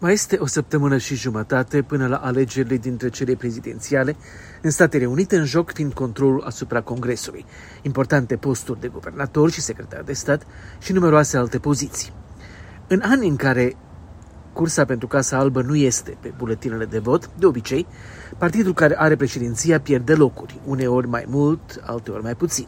[0.00, 4.16] Mai este o săptămână și jumătate până la alegerile dintre cele prezidențiale
[4.62, 7.44] în Statele Unite, în joc fiind controlul asupra Congresului,
[7.82, 10.46] importante posturi de guvernator și secretar de stat
[10.78, 12.12] și numeroase alte poziții.
[12.86, 13.76] În ani în care
[14.52, 17.86] cursa pentru Casa Albă nu este pe buletinele de vot, de obicei,
[18.36, 22.66] partidul care are președinția pierde locuri, uneori mai mult, alteori mai puțin.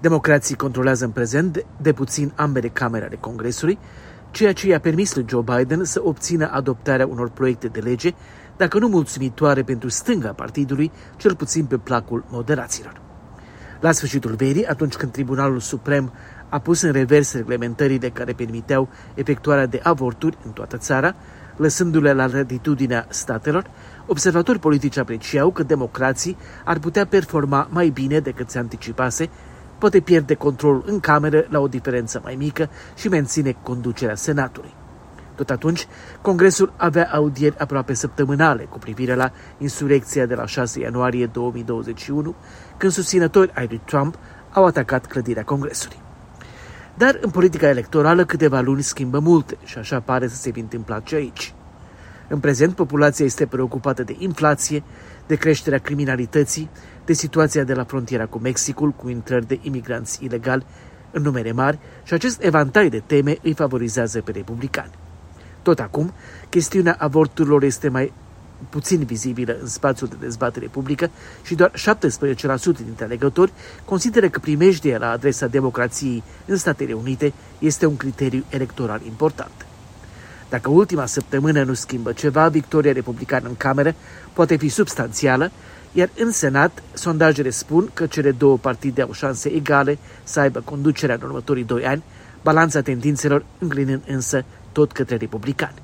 [0.00, 3.78] Democrații controlează în prezent de, de puțin ambele camere ale Congresului,
[4.34, 8.10] ceea ce i-a permis lui Joe Biden să obțină adoptarea unor proiecte de lege,
[8.56, 13.00] dacă nu mulțumitoare pentru stânga partidului, cel puțin pe placul moderaților.
[13.80, 16.12] La sfârșitul verii, atunci când Tribunalul Suprem
[16.48, 21.14] a pus în revers reglementările care permiteau efectuarea de avorturi în toată țara,
[21.56, 23.70] lăsându-le la latitudinea statelor,
[24.06, 29.28] observatori politici apreciau că democrații ar putea performa mai bine decât se anticipase
[29.84, 34.74] poate pierde controlul în cameră la o diferență mai mică și menține conducerea Senatului.
[35.34, 35.86] Tot atunci,
[36.20, 42.34] Congresul avea audieri aproape săptămânale cu privire la insurecția de la 6 ianuarie 2021,
[42.76, 44.18] când susținători ai lui Trump
[44.52, 45.98] au atacat clădirea Congresului.
[46.94, 51.06] Dar în politica electorală câteva luni schimbă multe și așa pare să se fi întâmplat
[51.06, 51.54] și aici.
[52.34, 54.82] În prezent, populația este preocupată de inflație,
[55.26, 56.70] de creșterea criminalității,
[57.04, 60.66] de situația de la frontiera cu Mexicul, cu intrări de imigranți ilegali
[61.10, 64.90] în numere mari și acest evantai de teme îi favorizează pe republicani.
[65.62, 66.12] Tot acum,
[66.48, 68.12] chestiunea avorturilor este mai
[68.70, 71.10] puțin vizibilă în spațiul de dezbatere publică
[71.42, 71.74] și doar 17%
[72.84, 73.52] dintre alegători
[73.84, 79.66] consideră că primejdia la adresa democrației în Statele Unite este un criteriu electoral important.
[80.48, 83.94] Dacă ultima săptămână nu schimbă ceva, victoria republicană în cameră
[84.32, 85.50] poate fi substanțială,
[85.92, 91.14] iar în Senat, sondajele spun că cele două partide au șanse egale să aibă conducerea
[91.14, 92.02] în următorii doi ani,
[92.42, 95.82] balanța tendințelor înclinând însă tot către republicani.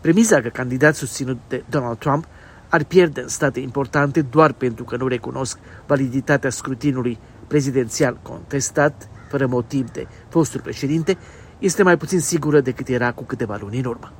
[0.00, 2.24] Premiza că candidat susținut de Donald Trump
[2.68, 9.46] ar pierde în state importante doar pentru că nu recunosc validitatea scrutinului prezidențial contestat, fără
[9.46, 11.16] motiv de fostul președinte,
[11.58, 14.12] este mai puțin sigură decât era cu câteva luni în urmă.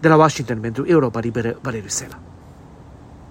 [0.00, 2.18] De la Washington pentru Europa Liberă, Valeriu Sela.